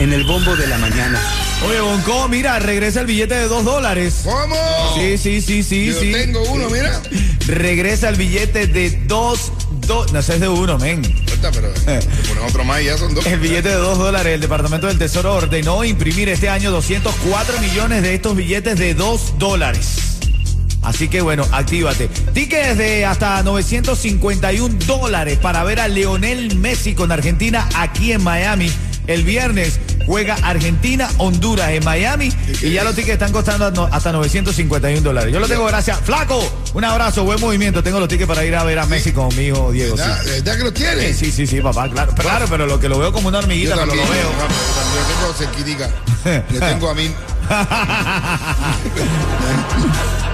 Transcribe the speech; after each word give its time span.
en 0.00 0.12
el 0.12 0.24
bombo 0.24 0.56
de 0.56 0.66
la 0.66 0.78
mañana. 0.78 1.20
Oye, 1.68 1.80
Bonco, 1.80 2.26
mira, 2.28 2.58
regresa 2.58 3.00
el 3.00 3.06
billete 3.06 3.34
de 3.34 3.46
dos 3.48 3.64
dólares. 3.64 4.22
¿Cómo? 4.24 4.56
Sí, 4.96 5.18
sí, 5.18 5.42
sí, 5.42 5.62
sí, 5.62 5.86
Yo 5.86 6.00
sí. 6.00 6.10
tengo 6.12 6.42
uno, 6.44 6.70
mira. 6.70 7.00
Regresa 7.46 8.08
el 8.08 8.16
billete 8.16 8.66
de 8.66 8.90
dos, 9.06 9.52
dos, 9.86 10.10
no 10.12 10.22
sé, 10.22 10.34
es 10.34 10.40
de 10.40 10.48
uno, 10.48 10.78
men. 10.78 11.02
Ahorita, 11.28 11.50
pero 11.52 12.46
otro 12.46 12.64
más 12.64 12.80
y 12.80 12.86
ya 12.86 12.96
son 12.96 13.14
dos. 13.14 13.26
El 13.26 13.40
billete 13.40 13.68
de 13.68 13.74
dos 13.74 13.98
dólares, 13.98 14.34
el 14.34 14.40
Departamento 14.40 14.86
del 14.86 14.98
Tesoro 14.98 15.34
ordenó 15.34 15.84
imprimir 15.84 16.30
este 16.30 16.48
año 16.48 16.70
204 16.70 17.60
millones 17.60 18.02
de 18.02 18.14
estos 18.14 18.34
billetes 18.34 18.78
de 18.78 18.94
dos 18.94 19.34
dólares. 19.38 19.96
Así 20.82 21.08
que 21.08 21.20
bueno, 21.20 21.46
actívate. 21.52 22.08
Tickets 22.32 22.78
de 22.78 23.04
hasta 23.04 23.42
951 23.42 24.76
dólares 24.86 25.38
para 25.38 25.62
ver 25.62 25.78
a 25.78 25.88
Leonel 25.88 26.56
Messi 26.56 26.94
con 26.94 27.12
Argentina 27.12 27.68
aquí 27.74 28.12
en 28.12 28.24
Miami. 28.24 28.72
El 29.06 29.24
viernes 29.24 29.78
juega 30.10 30.34
Argentina-Honduras 30.42 31.70
en 31.70 31.84
Miami 31.84 32.32
y 32.62 32.72
ya 32.72 32.82
los 32.82 32.96
tickets 32.96 33.12
están 33.12 33.30
costando 33.30 33.88
hasta 33.92 34.10
951 34.10 35.02
dólares. 35.02 35.32
Yo 35.32 35.38
lo 35.38 35.46
tengo 35.46 35.64
gracias. 35.66 36.00
Flaco, 36.00 36.42
un 36.74 36.84
abrazo, 36.84 37.22
buen 37.22 37.40
movimiento. 37.40 37.80
Tengo 37.80 38.00
los 38.00 38.08
tickets 38.08 38.26
para 38.26 38.44
ir 38.44 38.56
a 38.56 38.64
ver 38.64 38.80
a 38.80 38.86
Messi 38.86 39.12
con 39.12 39.28
mi 39.36 39.44
hijo 39.46 39.70
Diego. 39.70 39.94
¿Verdad 39.94 40.56
que 40.56 40.64
lo 40.64 40.70
Sí, 40.70 40.74
tienes? 40.74 41.16
sí, 41.16 41.30
sí, 41.30 41.46
sí, 41.46 41.60
papá, 41.60 41.88
claro. 41.88 42.10
Pero, 42.16 42.28
claro, 42.28 42.46
pero 42.50 42.66
lo 42.66 42.80
que 42.80 42.88
lo 42.88 42.98
veo 42.98 43.12
como 43.12 43.28
una 43.28 43.38
hormiguita, 43.38 43.74
pero 43.74 43.86
lo 43.86 43.94
veo. 43.94 44.02
Yo 44.02 44.48
también 44.74 45.04
tengo 45.06 45.32
cerquitica. 45.32 45.88
Le 46.50 46.58
tengo 46.58 46.90
a 46.90 46.94
mí. 46.94 47.08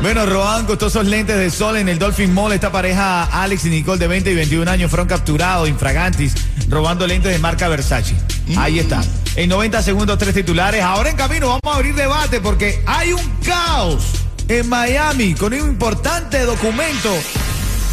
Bueno, 0.03 0.27
roban 0.27 0.67
costosos 0.67 1.07
lentes 1.07 1.37
de 1.39 1.51
sol 1.51 1.77
en 1.79 1.89
el 1.89 1.99
Dolphin 1.99 2.33
Mall. 2.33 2.53
Esta 2.53 2.71
pareja, 2.71 3.25
Alex 3.25 3.65
y 3.65 3.71
Nicole, 3.71 3.99
de 3.99 4.07
20 4.07 4.31
y 4.31 4.35
21 4.35 4.71
años, 4.71 4.91
fueron 4.91 5.09
capturados 5.09 5.69
infragantis 5.69 6.35
robando 6.69 7.07
lentes 7.07 7.33
de 7.33 7.39
marca 7.39 7.67
Versace. 7.69 8.15
Ahí 8.57 8.79
está. 8.79 9.03
En 9.37 9.51
90 9.51 9.83
segundos, 9.83 10.17
tres 10.17 10.35
titulares. 10.35 10.83
Ahora 10.83 11.11
en 11.11 11.17
camino 11.17 11.49
vamos 11.49 11.61
a 11.65 11.75
abrir 11.75 11.95
debate 11.95 12.41
porque 12.41 12.83
hay 12.87 13.13
un 13.13 13.31
caos 13.45 14.03
en 14.49 14.67
Miami 14.67 15.35
con 15.35 15.53
un 15.53 15.61
importante 15.61 16.41
documento 16.41 17.11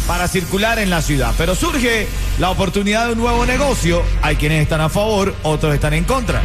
para 0.06 0.26
circular 0.26 0.78
en 0.78 0.88
la 0.88 1.02
ciudad. 1.02 1.34
Pero 1.36 1.54
surge 1.54 2.08
la 2.38 2.48
oportunidad 2.48 3.06
de 3.06 3.12
un 3.12 3.18
nuevo 3.18 3.44
negocio. 3.44 4.02
Hay 4.22 4.36
quienes 4.36 4.62
están 4.62 4.80
a 4.80 4.88
favor, 4.88 5.34
otros 5.42 5.74
están 5.74 5.92
en 5.92 6.04
contra. 6.04 6.40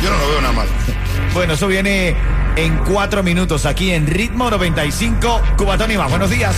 Yo 0.00 0.10
no 0.10 0.16
lo 0.16 0.28
veo 0.28 0.40
nada 0.40 0.52
malo. 0.52 0.70
Bueno, 1.32 1.52
eso 1.52 1.68
viene 1.68 2.16
en 2.56 2.76
cuatro 2.78 3.22
minutos 3.22 3.64
aquí 3.64 3.92
en 3.92 4.08
Ritmo 4.08 4.50
95, 4.50 5.40
Cubatón 5.56 5.92
y 5.92 5.96
más. 5.96 6.10
Buenos 6.10 6.28
días. 6.28 6.56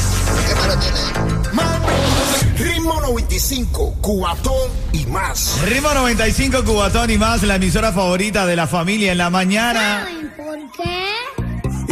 ¿Qué 0.48 0.54
malo 0.54 0.78
tiene? 0.78 2.21
Ritmo 2.62 3.00
95, 3.00 3.96
cuatón 4.00 4.70
y 4.92 5.04
más. 5.06 5.60
Ritmo 5.64 5.92
95, 5.92 6.64
Cubatón 6.64 7.10
y 7.10 7.18
más, 7.18 7.42
la 7.42 7.56
emisora 7.56 7.92
favorita 7.92 8.46
de 8.46 8.54
la 8.54 8.68
familia 8.68 9.10
en 9.10 9.18
la 9.18 9.30
mañana. 9.30 10.06
¿Por 10.36 10.58
qué? 10.76 11.11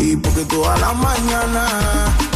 Y 0.01 0.17
porque 0.17 0.45
toda 0.47 0.77
la 0.79 0.95
mañana, 0.95 1.67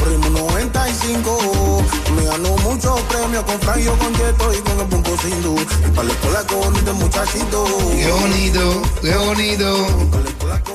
ritmo 0.07 0.29
95, 0.51 1.85
me 2.15 2.25
ganó 2.25 2.57
muchos 2.59 3.01
premios 3.03 3.43
con 3.45 3.59
Frangio, 3.61 3.99
con 3.99 4.15
Cheto 4.15 4.53
y 4.53 4.59
con 4.59 4.81
el 4.81 4.87
Punto 4.87 5.17
Sindu. 5.17 5.57
Y 5.59 5.91
para 5.93 6.09
la 6.09 6.13
escuela 6.13 6.43
con 6.47 6.77
este 6.77 6.93
muchachito. 6.93 7.65
Qué 7.97 8.11
bonito, 8.11 8.83
qué 9.01 9.17
bonito. 9.17 9.87
Con 10.11 10.35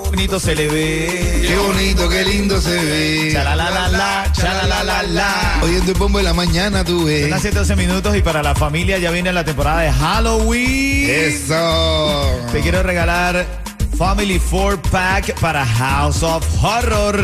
Bonito 0.10 0.40
se 0.40 0.56
le 0.56 0.68
ve. 0.68 1.46
Qué 1.48 1.56
bonito, 1.56 2.10
qué 2.10 2.26
lindo 2.26 2.60
se 2.60 2.72
ve. 2.72 3.30
Chalalalala, 3.32 4.32
chalalalala. 4.34 5.60
Oyendo 5.62 5.92
el 5.92 5.98
bombo 5.98 6.18
de 6.18 6.24
la 6.24 6.34
mañana, 6.34 6.84
tú 6.84 7.06
ves. 7.06 7.30
las 7.30 7.42
7, 7.42 7.60
12 7.60 7.76
minutos 7.76 8.16
y 8.16 8.22
para 8.24 8.42
la 8.42 8.56
familia 8.56 8.98
ya 8.98 9.12
viene 9.12 9.32
la 9.32 9.46
temporada 9.46 9.82
de 9.82 9.92
Halloween. 9.92 11.10
Eso. 11.10 12.40
Te 12.52 12.62
quiero 12.62 12.82
regalar 12.82 13.59
Family 14.00 14.40
4 14.40 14.82
Pack 14.90 15.38
para 15.42 15.66
House 15.66 16.24
of 16.24 16.42
Horror. 16.64 17.20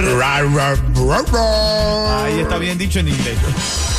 Ahí 2.25 2.41
está 2.41 2.57
bien 2.57 2.77
dicho 2.77 2.99
en 2.99 3.07
inglés. 3.07 3.37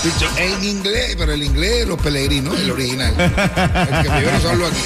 Dicho 0.04 0.26
en 0.36 0.62
inglés, 0.62 1.16
pero 1.16 1.32
el 1.32 1.42
inglés, 1.42 1.88
los 1.88 1.98
peregrinos, 1.98 2.60
el 2.60 2.70
original. 2.70 3.14
El 3.18 4.02
que 4.02 4.10
primero 4.10 4.48
habló 4.50 4.66
aquí. 4.66 4.76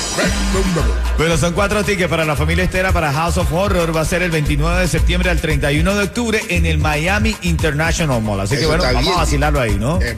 Bueno, 1.19 1.37
son 1.37 1.53
cuatro 1.53 1.83
tickets 1.83 2.09
para 2.09 2.25
la 2.25 2.37
familia 2.37 2.62
Estera 2.62 2.93
para 2.93 3.12
House 3.12 3.39
of 3.39 3.53
Horror. 3.53 3.95
Va 3.95 4.03
a 4.03 4.05
ser 4.05 4.22
el 4.22 4.31
29 4.31 4.83
de 4.83 4.87
septiembre 4.87 5.28
al 5.28 5.41
31 5.41 5.93
de 5.93 6.05
octubre 6.05 6.41
en 6.49 6.67
el 6.67 6.78
Miami 6.78 7.34
International 7.43 8.22
Mall. 8.22 8.39
Así 8.39 8.57
que 8.57 8.67
bueno, 8.67 8.84
vamos 8.84 9.03
bien. 9.03 9.15
a 9.15 9.17
vacilarlo 9.17 9.61
ahí, 9.61 9.75
¿no? 9.75 10.01
Eh. 10.01 10.15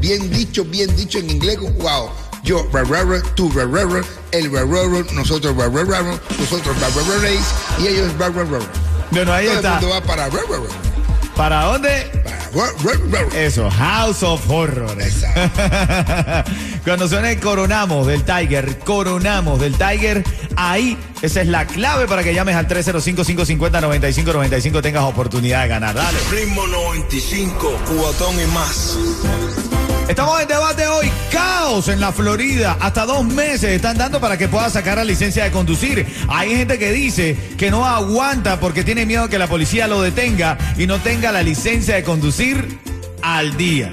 Bien 0.00 0.28
dicho, 0.32 0.64
bien 0.64 0.96
dicho 0.96 1.20
en 1.20 1.30
inglés. 1.30 1.60
Wow. 1.60 2.10
Yo, 2.44 2.68
ra, 2.72 2.84
ra, 2.84 3.02
ra, 3.04 3.20
tú, 3.34 3.50
ra, 3.52 3.64
ra, 3.64 3.84
ra, 3.84 4.00
él, 4.32 4.50
ra, 4.52 4.60
ra, 4.60 4.82
ra, 4.84 5.02
nosotros, 5.12 5.56
ra, 5.56 5.66
ra, 5.68 5.82
ra, 5.84 6.02
ra, 6.02 6.14
nosotros, 6.38 6.78
ra, 6.80 6.88
ra, 6.88 7.02
ra, 7.02 7.16
race, 7.22 7.52
y 7.78 7.86
ellos, 7.88 8.12
ra, 8.18 8.28
ra, 8.28 8.44
ra, 8.44 8.58
ra. 8.58 8.64
Bueno, 9.10 9.32
ahí 9.32 9.46
Todo 9.46 9.52
el 9.52 9.58
está. 9.64 9.70
mundo 9.80 9.88
va 9.90 10.00
para 10.02 10.28
ra, 10.28 10.38
ra, 10.48 10.56
ra, 10.56 10.62
¿Para 11.36 11.62
dónde? 11.64 12.10
para 12.24 12.36
ra, 12.36 12.42
ra, 12.84 12.92
ra, 13.12 13.22
ra. 13.30 13.38
Eso, 13.38 13.70
House 13.70 14.22
of 14.22 14.48
Horror. 14.50 14.96
Cuando 16.84 17.08
suene 17.08 17.32
el 17.32 17.40
coronamos 17.40 18.06
del 18.06 18.22
Tiger, 18.24 18.78
coronamos 18.80 19.58
del 19.60 19.74
Tiger, 19.74 20.24
ahí 20.56 20.96
esa 21.22 21.40
es 21.42 21.48
la 21.48 21.66
clave 21.66 22.06
para 22.06 22.22
que 22.24 22.32
llames 22.34 22.54
al 22.56 22.66
305-550-9595 22.68 24.80
tengas 24.82 25.02
oportunidad 25.04 25.62
de 25.62 25.68
ganar. 25.68 25.94
Dale. 25.94 26.18
Ritmo 26.30 26.66
95, 26.66 27.78
cuatón 27.96 28.40
y 28.40 28.46
más. 28.46 28.96
Estamos 30.08 30.40
en 30.40 30.48
debate 30.48 30.86
hoy. 30.86 31.10
Caos 31.30 31.88
en 31.88 32.00
la 32.00 32.12
Florida. 32.12 32.78
Hasta 32.80 33.04
dos 33.04 33.26
meses 33.26 33.70
están 33.72 33.98
dando 33.98 34.20
para 34.20 34.38
que 34.38 34.48
pueda 34.48 34.70
sacar 34.70 34.96
la 34.96 35.04
licencia 35.04 35.44
de 35.44 35.50
conducir. 35.50 36.06
Hay 36.28 36.56
gente 36.56 36.78
que 36.78 36.92
dice 36.92 37.36
que 37.58 37.70
no 37.70 37.84
aguanta 37.84 38.58
porque 38.58 38.84
tiene 38.84 39.04
miedo 39.04 39.28
que 39.28 39.38
la 39.38 39.46
policía 39.46 39.86
lo 39.86 40.00
detenga 40.00 40.56
y 40.78 40.86
no 40.86 40.98
tenga 40.98 41.30
la 41.30 41.42
licencia 41.42 41.94
de 41.94 42.04
conducir 42.04 42.78
al 43.20 43.56
día. 43.58 43.92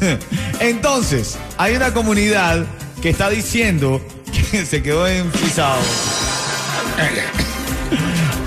Entonces, 0.60 1.38
hay 1.56 1.74
una 1.76 1.94
comunidad 1.94 2.66
que 3.00 3.08
está 3.08 3.30
diciendo 3.30 4.02
que 4.50 4.66
se 4.66 4.82
quedó 4.82 5.08
enfisado. 5.08 5.80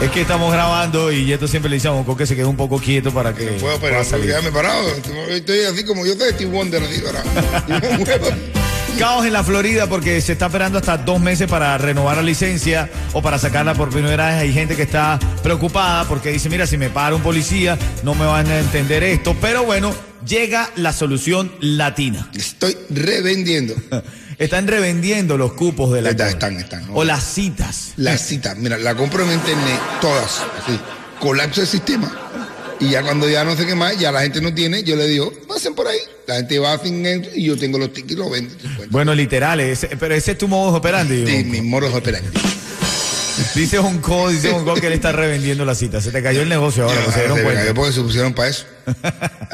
Es 0.01 0.11
que 0.11 0.21
estamos 0.21 0.53
grabando 0.53 1.11
y 1.11 1.31
esto 1.33 1.47
siempre 1.47 1.69
le 1.69 1.77
decíamos 1.77 2.05
que 2.17 2.27
se 2.27 2.35
quedó 2.35 2.49
un 2.49 2.55
poco 2.55 2.79
quieto 2.79 3.11
para 3.11 3.33
que 3.33 3.45
Puedo, 3.45 3.79
pueda 3.79 3.93
pero 3.93 4.03
salir. 4.03 4.27
quedarme 4.27 4.51
parado. 4.51 4.87
Estoy 5.29 5.61
así 5.61 5.83
como 5.83 6.05
yo 6.05 6.13
soy 6.13 6.31
Steve 6.31 6.51
Wonder, 6.51 6.83
así 6.83 7.01
parado. 7.01 7.29
No. 7.67 8.57
Caos 8.99 9.25
en 9.27 9.33
la 9.33 9.43
Florida 9.43 9.85
porque 9.87 10.19
se 10.21 10.33
está 10.33 10.47
esperando 10.47 10.79
hasta 10.79 10.97
dos 10.97 11.19
meses 11.19 11.47
para 11.47 11.77
renovar 11.77 12.17
la 12.17 12.23
licencia 12.23 12.89
o 13.13 13.21
para 13.21 13.37
sacarla 13.37 13.75
por 13.75 13.89
primera 13.89 14.27
vez. 14.27 14.35
Hay 14.37 14.53
gente 14.53 14.75
que 14.75 14.81
está 14.83 15.19
preocupada 15.43 16.05
porque 16.05 16.31
dice, 16.31 16.49
mira, 16.49 16.65
si 16.65 16.77
me 16.77 16.89
para 16.89 17.15
un 17.15 17.21
policía 17.21 17.77
no 18.03 18.15
me 18.15 18.25
van 18.25 18.47
a 18.47 18.59
entender 18.59 19.03
esto. 19.03 19.35
Pero 19.39 19.63
bueno, 19.65 19.93
llega 20.25 20.71
la 20.75 20.93
solución 20.93 21.51
latina. 21.59 22.29
Estoy 22.35 22.75
revendiendo. 22.89 23.75
Están 24.39 24.67
revendiendo 24.67 25.35
los 25.37 25.53
cupos 25.53 25.91
de 25.93 26.01
la 26.03 26.11
cola. 26.11 26.29
están, 26.29 26.57
están, 26.57 26.87
¿no? 26.87 26.93
O 26.95 27.03
las 27.03 27.23
citas. 27.23 27.93
Las 27.97 28.21
citas, 28.21 28.55
mira, 28.57 28.77
la 28.77 28.95
compro 28.95 29.23
en 29.23 29.31
internet, 29.33 29.79
todas. 29.99 30.41
Así. 30.63 30.79
Colapso 31.19 31.61
el 31.61 31.67
sistema. 31.67 32.11
Y 32.79 32.89
ya 32.91 33.01
cuando 33.01 33.27
ya 33.27 33.43
no 33.43 33.55
sé 33.55 33.65
qué 33.65 33.73
más, 33.73 33.97
ya 33.97 34.12
la 34.12 34.21
gente 34.21 34.39
no 34.39 34.53
tiene, 34.53 34.83
yo 34.83 34.95
le 34.95 35.07
digo, 35.07 35.33
pasen 35.47 35.73
por 35.73 35.88
ahí. 35.88 35.97
La 36.27 36.35
gente 36.35 36.59
va 36.59 36.77
sin 36.77 37.03
eso 37.07 37.31
y 37.33 37.45
yo 37.45 37.57
tengo 37.57 37.79
los 37.79 37.91
tickets 37.91 38.12
y 38.13 38.15
los 38.15 38.29
vendo. 38.29 38.53
Bueno, 38.91 39.15
literal, 39.15 39.59
ese- 39.59 39.97
pero 40.00 40.13
ese 40.13 40.33
es 40.33 40.38
tu 40.38 40.47
modo 40.47 40.77
operandi. 40.77 41.25
Sí, 41.25 41.62
moros 41.63 41.91
operantes. 41.95 42.31
Dice 43.56 43.80
Honko, 43.80 44.30
dice 44.30 44.51
Honko 44.51 44.75
que 44.75 44.88
él 44.88 44.94
está 44.94 45.12
revendiendo 45.12 45.66
las 45.66 45.78
citas. 45.78 46.04
Se 46.04 46.12
te 46.12 46.22
cayó 46.24 46.42
el 46.42 46.50
negocio 46.50 46.84
ahora, 46.84 47.12
se 47.12 47.19
dieron 47.19 47.38
se 47.38 47.44
cuenta. 47.44 47.62
cayó 47.62 47.74
porque 47.74 47.92
se 47.94 48.01
pusieron 48.01 48.34
para 48.34 48.50
eso. 48.50 48.66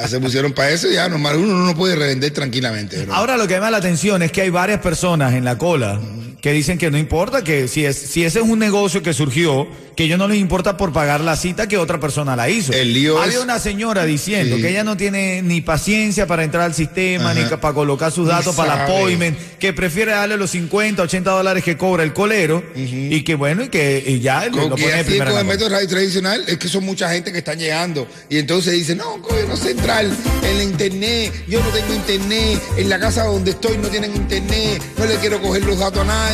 Se 0.07 0.19
pusieron 0.19 0.53
para 0.53 0.69
eso 0.69 0.89
y 0.89 0.93
ya 0.93 1.09
normal, 1.09 1.37
uno 1.37 1.65
no 1.65 1.75
puede 1.75 1.95
revender 1.95 2.31
tranquilamente. 2.31 3.03
bro. 3.03 3.13
Ahora 3.13 3.37
lo 3.37 3.47
que 3.47 3.55
llama 3.55 3.71
la 3.71 3.77
atención 3.77 4.21
es 4.23 4.31
que 4.31 4.41
hay 4.41 4.49
varias 4.49 4.79
personas 4.79 5.33
en 5.33 5.43
la 5.43 5.57
cola 5.57 5.99
que 6.43 6.51
dicen 6.51 6.77
que 6.77 6.91
no 6.91 6.97
importa, 6.97 7.41
que 7.41 7.69
si, 7.69 7.85
es, 7.85 7.95
si 7.95 8.25
ese 8.25 8.39
es 8.39 8.45
un 8.45 8.59
negocio 8.59 9.01
que 9.01 9.13
surgió, 9.13 9.65
que 9.95 10.03
ellos 10.03 10.17
no 10.19 10.27
les 10.27 10.39
importa 10.39 10.75
por 10.75 10.91
pagar 10.91 11.21
la 11.21 11.37
cita 11.37 11.67
que 11.69 11.77
otra 11.77 12.01
persona 12.01 12.35
la 12.35 12.49
hizo. 12.49 12.73
El 12.73 12.93
lío 12.93 13.17
Había 13.21 13.37
es- 13.37 13.43
una 13.43 13.59
señora 13.59 14.03
diciendo 14.03 14.57
Sí. 14.57 14.61
que 14.61 14.69
ella 14.71 14.83
no 14.83 14.97
tiene 14.97 15.41
ni 15.41 15.61
paciencia 15.61 16.27
para 16.27 16.43
entrar 16.43 16.63
al 16.63 16.73
sistema, 16.73 17.33
ni 17.33 17.41
Ajá. 17.43 17.61
para 17.61 17.73
colocar 17.73 18.11
sus 18.11 18.27
datos 18.27 18.53
para 18.57 18.73
sabe. 18.75 18.83
appointment, 18.91 19.37
que 19.57 19.71
prefiere 19.71 20.11
darle 20.11 20.35
los 20.35 20.49
50, 20.49 21.03
80 21.03 21.31
dólares 21.31 21.63
que 21.63 21.77
cobra 21.77 22.03
el 22.03 22.11
colero, 22.11 22.61
y 22.75 23.23
que 23.23 23.35
bueno, 23.35 23.63
y 23.63 23.69
que 23.69 24.03
y 24.05 24.19
ya 24.19 24.45
lo 24.47 24.69
pone 24.71 24.93
así 24.95 25.17
con 25.17 25.27
el 25.29 25.35
la 25.35 25.43
método 25.45 25.69
radio 25.69 25.87
tradicional 25.87 26.43
es 26.45 26.57
que 26.57 26.67
son 26.67 26.83
mucha 26.83 27.09
gente 27.09 27.31
que 27.31 27.37
están 27.37 27.57
llegando 27.57 28.05
y 28.29 28.37
entonces 28.37 28.73
dicen, 28.73 28.97
no, 28.97 29.21
coño, 29.21 29.45
no 29.47 29.55
sé 29.55 29.71
entrar 29.71 30.03
en 30.03 30.57
la 30.57 30.63
internet, 30.63 31.31
yo 31.47 31.61
no 31.63 31.69
tengo 31.69 31.93
internet, 31.93 32.59
en 32.75 32.89
la 32.89 32.99
casa 32.99 33.23
donde 33.23 33.51
estoy 33.51 33.77
no 33.77 33.87
tienen 33.87 34.13
internet, 34.13 34.81
no 34.97 35.05
le 35.05 35.15
quiero 35.17 35.41
coger 35.41 35.63
los 35.63 35.79
datos 35.79 36.01
a 36.01 36.05
nadie, 36.05 36.32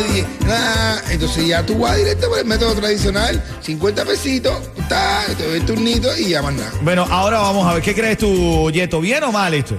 Entonces 1.12 1.48
ya 1.48 1.66
tú 1.66 1.78
vas 1.80 1.98
directo 1.98 2.30
por 2.30 2.40
el 2.40 2.46
método 2.46 2.75
tradicional, 2.75 3.44
50 3.62 4.06
pesitos, 4.06 4.57
ta, 4.88 5.24
te 5.38 5.44
doy 5.44 5.60
el 5.60 5.66
turnito 5.66 6.10
y 6.18 6.30
ya 6.30 6.42
más 6.42 6.54
nada. 6.54 6.72
Bueno, 6.81 7.06
ahora 7.10 7.40
vamos 7.40 7.68
a 7.68 7.74
ver, 7.75 7.84
¿qué 7.84 7.94
crees 7.94 8.18
tú, 8.18 8.69
Yeto? 8.72 9.01
¿Bien 9.01 9.24
o 9.24 9.31
mal 9.31 9.54
esto? 9.54 9.75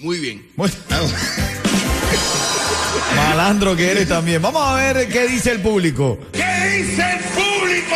Muy 0.00 0.18
bien. 0.18 0.46
Muy- 0.56 0.70
Malandro 3.16 3.76
que 3.76 3.90
eres 3.90 4.08
también. 4.08 4.40
Vamos 4.42 4.62
a 4.66 4.74
ver 4.74 5.08
qué 5.08 5.26
dice 5.26 5.52
el 5.52 5.60
público. 5.60 6.18
¿Qué 6.32 6.78
dice 6.78 7.02
el 7.02 7.18
público? 7.20 7.94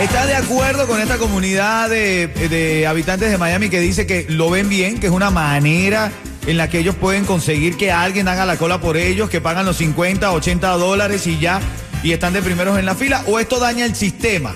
¿Está 0.00 0.26
de 0.26 0.34
acuerdo 0.34 0.86
con 0.86 1.00
esta 1.00 1.18
comunidad 1.18 1.88
de, 1.90 2.26
de 2.26 2.86
habitantes 2.86 3.30
de 3.30 3.36
Miami 3.38 3.68
que 3.68 3.80
dice 3.80 4.06
que 4.06 4.26
lo 4.28 4.48
ven 4.50 4.68
bien, 4.68 4.98
que 4.98 5.06
es 5.08 5.12
una 5.12 5.30
manera 5.30 6.10
en 6.46 6.56
la 6.56 6.68
que 6.68 6.78
ellos 6.78 6.94
pueden 6.96 7.24
conseguir 7.24 7.76
que 7.76 7.92
alguien 7.92 8.28
haga 8.28 8.46
la 8.46 8.56
cola 8.56 8.80
por 8.80 8.96
ellos, 8.96 9.28
que 9.30 9.40
pagan 9.40 9.66
los 9.66 9.76
50, 9.76 10.30
80 10.32 10.68
dólares 10.76 11.26
y 11.26 11.38
ya, 11.38 11.60
y 12.02 12.12
están 12.12 12.32
de 12.32 12.42
primeros 12.42 12.78
en 12.78 12.86
la 12.86 12.94
fila? 12.94 13.22
¿O 13.26 13.38
esto 13.38 13.58
daña 13.58 13.84
el 13.84 13.94
sistema? 13.94 14.54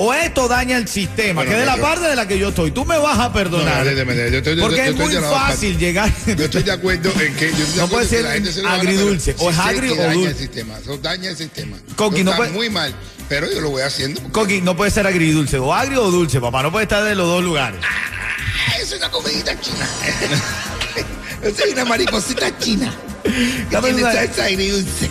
¿O 0.00 0.14
esto 0.14 0.46
daña 0.46 0.76
el 0.76 0.86
sistema? 0.86 1.40
Bueno, 1.42 1.50
que 1.50 1.56
de 1.58 1.66
la 1.66 1.76
yo- 1.76 1.82
parte 1.82 2.06
de 2.08 2.14
la 2.14 2.28
que 2.28 2.38
yo 2.38 2.50
estoy, 2.50 2.70
tú 2.70 2.84
me 2.84 2.96
vas 2.98 3.18
a 3.18 3.32
perdonar. 3.32 3.78
No, 3.78 3.84
déjame, 3.84 4.14
yo 4.30 4.38
estoy- 4.38 4.54
yo- 4.56 4.62
porque 4.62 4.76
yo 4.76 4.82
es 4.84 4.96
muy 4.96 5.14
fácil 5.16 5.76
llegar. 5.76 6.08
Yo 6.24 6.44
estoy 6.44 6.62
de 6.62 6.70
acuerdo 6.72 7.10
en 7.20 7.34
que... 7.34 7.50
yo 7.50 7.64
No 7.76 7.88
puede 7.88 8.06
ser 8.06 8.22
se 8.52 8.64
agridulce, 8.66 9.34
o 9.38 9.50
es 9.50 9.58
agrio 9.58 9.94
o 9.94 10.12
dulce. 10.12 10.30
el 10.30 10.36
sistema, 10.36 10.78
eso 10.78 10.96
daña 10.98 11.30
el 11.30 11.36
sistema. 11.36 11.76
Coqui, 11.96 12.22
no 12.22 12.34
puede- 12.36 12.52
muy 12.52 12.70
mal, 12.70 12.94
pero 13.28 13.52
yo 13.52 13.60
lo 13.60 13.70
voy 13.70 13.82
haciendo. 13.82 14.20
porque- 14.22 14.32
Coqui, 14.32 14.60
no 14.60 14.76
puede 14.76 14.92
ser 14.92 15.04
agridulce, 15.06 15.58
o 15.58 15.74
agrio 15.74 16.04
o 16.04 16.10
dulce, 16.12 16.40
papá. 16.40 16.62
No 16.62 16.70
puede 16.70 16.84
estar 16.84 17.02
de 17.02 17.16
los 17.16 17.26
dos 17.26 17.42
lugares. 17.42 17.80
Ah, 17.82 18.76
Es 18.80 18.92
una 18.92 19.10
comidita 19.10 19.60
china. 19.60 19.86
Soy 21.42 21.72
una 21.72 21.84
mariposita 21.84 22.56
china. 22.58 22.92
Que 23.22 23.76
tiene 23.76 24.02
una- 24.02 24.12
salsa 24.12 24.44
agridulce. 24.44 25.08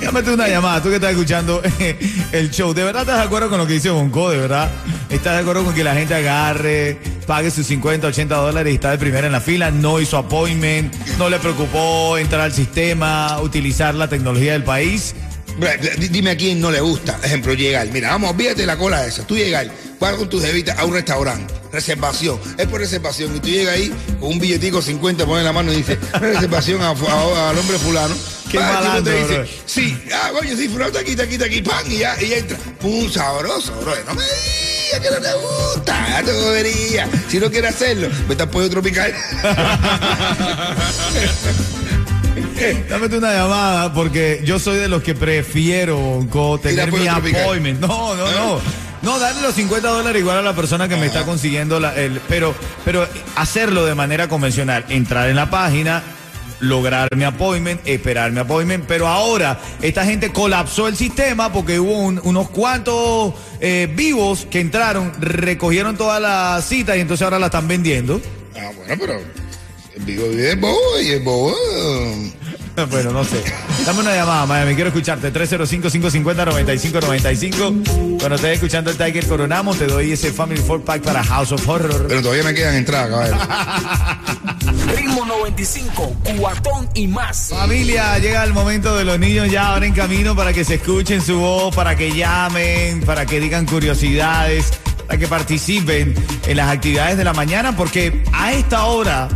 Llámate 0.00 0.32
una 0.32 0.48
llamada, 0.48 0.82
tú 0.82 0.88
que 0.88 0.96
estás 0.96 1.12
escuchando 1.12 1.62
el 2.32 2.50
show. 2.50 2.74
¿De 2.74 2.82
verdad 2.82 3.02
estás 3.02 3.18
de 3.18 3.24
acuerdo 3.24 3.48
con 3.48 3.58
lo 3.58 3.66
que 3.68 3.74
dice 3.74 3.88
Bonco? 3.90 4.30
¿De 4.30 4.38
verdad? 4.38 4.68
¿Estás 5.08 5.34
de 5.34 5.40
acuerdo 5.42 5.64
con 5.64 5.74
que 5.74 5.84
la 5.84 5.94
gente 5.94 6.12
agarre, 6.14 6.98
pague 7.24 7.52
sus 7.52 7.66
50, 7.68 8.08
80 8.08 8.34
dólares 8.34 8.72
y 8.72 8.74
está 8.74 8.90
de 8.90 8.98
primera 8.98 9.26
en 9.28 9.32
la 9.32 9.40
fila? 9.40 9.70
No 9.70 10.00
hizo 10.00 10.18
appointment, 10.18 10.92
no 11.18 11.28
le 11.30 11.38
preocupó 11.38 12.18
entrar 12.18 12.40
al 12.40 12.52
sistema, 12.52 13.40
utilizar 13.42 13.94
la 13.94 14.08
tecnología 14.08 14.54
del 14.54 14.64
país. 14.64 15.14
Dime 16.10 16.30
a 16.30 16.36
quién 16.36 16.60
no 16.60 16.72
le 16.72 16.80
gusta, 16.80 17.20
ejemplo, 17.22 17.52
llegar. 17.54 17.86
Mira, 17.92 18.10
vamos, 18.10 18.30
olvídate 18.32 18.66
la 18.66 18.76
cola 18.76 19.06
esa. 19.06 19.24
Tú 19.24 19.36
llegar, 19.36 19.68
vas 20.02 20.14
con 20.16 20.28
tus 20.28 20.42
jevitas 20.44 20.76
a 20.78 20.84
un 20.84 20.92
restaurante, 20.94 21.54
reservación. 21.72 22.38
Es 22.58 22.66
por 22.66 22.80
reservación. 22.80 23.34
Y 23.36 23.40
tú 23.40 23.48
llegas 23.48 23.74
ahí 23.76 23.92
con 24.20 24.32
un 24.32 24.38
billetico 24.40 24.82
50, 24.82 25.24
pones 25.24 25.44
la 25.44 25.52
mano 25.52 25.72
y 25.72 25.76
dices, 25.76 25.96
reservación 26.14 26.82
a 26.82 26.94
fu- 26.94 27.06
a- 27.06 27.50
al 27.50 27.58
hombre 27.58 27.78
fulano. 27.78 28.14
Qué 28.50 28.58
tipo 28.58 28.70
malandro, 28.70 29.02
te 29.04 29.12
dice, 29.22 29.38
bro. 29.38 29.46
sí, 29.64 29.96
ah, 30.12 30.30
coño, 30.38 30.54
sí, 30.56 30.68
fulano 30.68 30.98
aquí, 30.98 31.12
está 31.12 31.22
aquí, 31.22 31.34
está 31.34 31.46
aquí, 31.46 31.62
pan, 31.62 31.84
y 31.90 31.98
ya, 31.98 32.16
y 32.20 32.28
ya 32.28 32.36
entra. 32.38 32.58
Un 32.82 33.10
sabroso, 33.10 33.72
bro. 33.80 33.94
No 34.06 34.14
me 34.14 34.22
digas 34.24 35.00
que 35.00 35.10
no 35.10 35.16
te 35.20 35.32
gusta, 35.34 36.08
ya 36.08 36.22
te. 36.24 36.32
Si 37.30 37.38
no 37.38 37.50
quieres 37.50 37.74
hacerlo, 37.74 38.08
vete 38.28 38.42
al 38.42 38.50
pollo 38.50 38.68
tropical. 38.68 39.14
Dame 42.88 43.06
una 43.16 43.32
llamada 43.32 43.92
porque 43.92 44.40
yo 44.44 44.58
soy 44.58 44.78
de 44.78 44.88
los 44.88 45.02
que 45.02 45.14
prefiero, 45.14 46.26
tener 46.62 46.92
mi 46.92 47.06
appointment. 47.08 47.80
No, 47.80 48.14
no, 48.14 48.30
no. 48.30 48.60
No, 49.02 49.18
darle 49.18 49.42
los 49.42 49.54
50 49.54 49.88
dólares 49.88 50.20
igual 50.20 50.38
a 50.38 50.42
la 50.42 50.54
persona 50.54 50.88
que 50.88 50.96
me 50.96 51.06
está 51.06 51.24
consiguiendo 51.24 51.80
la- 51.80 51.94
el, 51.96 52.20
pero, 52.28 52.54
pero 52.84 53.06
hacerlo 53.34 53.84
de 53.84 53.94
manera 53.96 54.28
convencional, 54.28 54.84
entrar 54.88 55.28
en 55.28 55.34
la 55.36 55.50
página, 55.50 56.02
lograr 56.60 57.08
mi 57.16 57.24
appointment, 57.24 57.80
esperar 57.84 58.30
mi 58.30 58.38
appointment, 58.38 58.84
pero 58.86 59.08
ahora 59.08 59.58
esta 59.80 60.04
gente 60.04 60.30
colapsó 60.30 60.86
el 60.86 60.96
sistema 60.96 61.52
porque 61.52 61.80
hubo 61.80 61.98
un- 61.98 62.20
unos 62.22 62.48
cuantos 62.50 63.34
eh, 63.60 63.92
vivos 63.92 64.46
que 64.48 64.60
entraron, 64.60 65.12
recogieron 65.20 65.96
todas 65.96 66.22
las 66.22 66.64
citas 66.64 66.96
y 66.96 67.00
entonces 67.00 67.24
ahora 67.24 67.40
la 67.40 67.46
están 67.46 67.66
vendiendo. 67.66 68.20
ah, 68.56 68.70
bueno, 68.76 68.94
pero 69.00 69.14
el 69.96 70.02
vivo 70.04 70.28
vive 70.28 70.50
el 70.52 70.60
bobo 70.60 71.00
y 71.02 71.08
el 71.08 71.22
bobo... 71.24 71.56
Bueno, 72.90 73.12
no 73.12 73.24
sé. 73.24 73.42
Dame 73.86 74.00
una 74.00 74.14
llamada, 74.14 74.44
Miami. 74.46 74.74
Quiero 74.74 74.88
escucharte. 74.88 75.32
305-550-9595. 75.32 78.18
Cuando 78.18 78.34
estés 78.36 78.54
escuchando 78.54 78.90
el 78.90 78.96
Tiger 78.96 79.26
Coronamos, 79.26 79.78
te 79.78 79.86
doy 79.86 80.12
ese 80.12 80.32
Family 80.32 80.60
Four 80.60 80.82
Pack 80.82 81.02
para 81.02 81.22
House 81.24 81.52
of 81.52 81.68
Horror. 81.68 82.06
Pero 82.08 82.22
todavía 82.22 82.44
me 82.44 82.54
quedan 82.54 82.76
entradas, 82.76 83.10
caballero. 83.10 83.36
Ritmo 84.96 85.24
95, 85.24 86.16
cuatón 86.38 86.88
y 86.94 87.08
más. 87.08 87.48
Familia, 87.50 88.18
llega 88.18 88.44
el 88.44 88.52
momento 88.52 88.94
de 88.96 89.04
los 89.04 89.18
niños 89.18 89.50
ya 89.50 89.68
ahora 89.68 89.86
en 89.86 89.94
camino 89.94 90.36
para 90.36 90.52
que 90.52 90.64
se 90.64 90.74
escuchen 90.74 91.22
su 91.22 91.38
voz, 91.38 91.74
para 91.74 91.96
que 91.96 92.12
llamen, 92.12 93.02
para 93.04 93.24
que 93.26 93.40
digan 93.40 93.66
curiosidades, 93.66 94.72
para 95.06 95.18
que 95.18 95.26
participen 95.26 96.14
en 96.46 96.56
las 96.56 96.70
actividades 96.70 97.16
de 97.16 97.24
la 97.24 97.32
mañana, 97.32 97.74
porque 97.76 98.22
a 98.32 98.52
esta 98.52 98.84
hora 98.84 99.28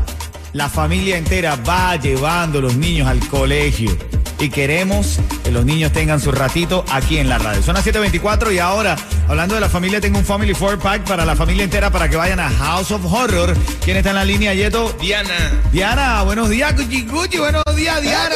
la 0.56 0.70
familia 0.70 1.18
entera 1.18 1.54
va 1.56 1.96
llevando 1.96 2.62
los 2.62 2.76
niños 2.76 3.06
al 3.06 3.20
colegio. 3.28 3.94
Y 4.38 4.48
queremos 4.48 5.18
que 5.44 5.50
los 5.50 5.66
niños 5.66 5.92
tengan 5.92 6.18
su 6.18 6.32
ratito 6.32 6.84
aquí 6.90 7.18
en 7.18 7.28
la 7.28 7.38
radio. 7.38 7.62
Son 7.62 7.74
las 7.74 7.86
7.24 7.86 8.54
y 8.54 8.58
ahora, 8.58 8.96
hablando 9.28 9.54
de 9.54 9.60
la 9.60 9.68
familia, 9.68 10.00
tengo 10.00 10.18
un 10.18 10.24
Family 10.24 10.54
Four 10.54 10.78
Pack 10.78 11.04
para 11.04 11.26
la 11.26 11.36
familia 11.36 11.64
entera 11.64 11.90
para 11.90 12.08
que 12.08 12.16
vayan 12.16 12.40
a 12.40 12.48
House 12.50 12.90
of 12.90 13.04
Horror. 13.04 13.54
¿Quién 13.84 13.98
está 13.98 14.10
en 14.10 14.16
la 14.16 14.24
línea, 14.24 14.54
Yeto? 14.54 14.94
Diana. 15.00 15.52
Diana, 15.72 16.22
buenos 16.22 16.48
días, 16.48 16.72
Cuchi 16.72 17.04
Cuchi, 17.04 17.38
buenos 17.38 17.64
días, 17.74 18.00
Diana. 18.00 18.34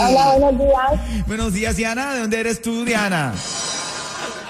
Hola, 0.00 0.32
buenos 0.36 0.58
días. 0.58 1.26
Buenos 1.26 1.52
días, 1.52 1.76
Diana. 1.76 2.14
¿De 2.14 2.20
dónde 2.20 2.40
eres 2.40 2.62
tú, 2.62 2.84
Diana? 2.84 3.32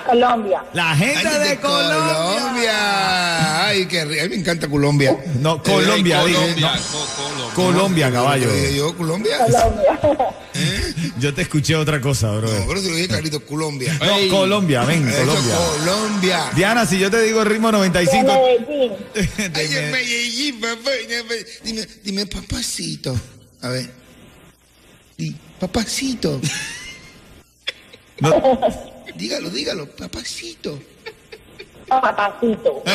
Colombia. 0.07 0.63
La 0.73 0.95
gente 0.97 1.27
Ay, 1.29 1.49
de, 1.49 1.61
Colombia. 1.61 2.15
Colombia. 2.15 3.67
Ay, 3.67 3.87
qué 3.87 4.05
rico. 4.05 4.21
A 4.21 4.25
mí 4.25 4.29
me 4.31 4.37
encanta 4.37 4.69
Colombia. 4.69 5.17
No, 5.41 5.63
Colombia, 5.63 6.23
Eh, 6.23 6.27
dije, 6.27 6.39
Colombia. 6.39 6.73
no. 6.75 6.83
Co- 6.83 7.07
Colombia. 7.17 7.55
Colombia, 7.55 8.13
caballo. 8.13 8.49
Yo, 8.75 8.97
Colombia. 8.97 9.39
Colombia. 9.39 9.99
Yo 11.19 11.33
te 11.35 11.43
escuché 11.43 11.75
otra 11.77 12.01
cosa, 12.01 12.31
bro. 12.33 12.49
No, 12.53 12.67
pero 12.67 12.81
si 12.81 12.89
lo 12.91 12.97
dije 12.97 13.09
clarito, 13.09 13.45
Colombia. 13.45 13.97
No, 14.01 14.17
Ey. 14.19 14.29
Colombia, 14.29 14.85
ven, 14.85 15.09
Eso, 15.09 15.19
Colombia. 15.25 15.57
Colombia. 15.57 16.51
Diana, 16.55 16.87
si 16.87 16.99
yo 16.99 17.11
te 17.11 17.21
digo 17.23 17.41
el 17.43 17.47
ritmo 17.49 17.69
De 17.69 17.73
95. 17.79 18.25
Medellín. 18.67 18.93
de 19.15 19.61
Ay, 19.61 19.69
me- 19.69 19.79
en 19.79 19.91
Medellín, 19.93 20.61
papá. 20.61 20.91
Dime, 21.65 21.87
dime, 22.03 22.27
papacito. 22.27 23.17
A 23.63 23.69
ver. 23.69 23.91
Di, 25.17 25.35
papacito. 25.61 26.41
no, 28.21 28.31
Dígalo, 29.17 29.51
dígalo, 29.51 29.87
papacito. 29.87 30.79
Papacito. 31.87 32.83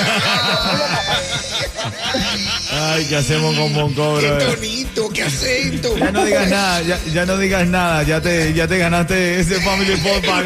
Ay, 2.71 3.05
¿qué 3.05 3.15
hacemos 3.17 3.55
con 3.55 3.73
Bonco, 3.73 4.17
Qué 4.19 4.29
bro? 4.31 4.45
bonito, 4.47 5.09
qué 5.09 5.23
acento. 5.23 5.95
Ya 5.97 6.11
no 6.11 6.25
digas 6.25 6.49
nada, 6.49 6.81
ya, 6.81 6.99
ya 7.05 7.25
no 7.25 7.37
digas 7.37 7.67
nada, 7.67 8.03
ya 8.03 8.19
te, 8.19 8.53
ya 8.53 8.67
te 8.67 8.77
ganaste 8.79 9.39
ese 9.39 9.61
Family 9.61 9.95
Four 9.97 10.21
Pack. 10.21 10.45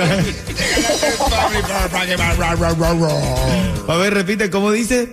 A 3.87 3.95
ver, 3.95 4.13
repite, 4.13 4.49
¿cómo 4.49 4.71
dice? 4.71 5.07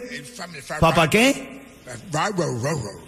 ¿Papá 0.80 1.08
qué? 1.08 1.62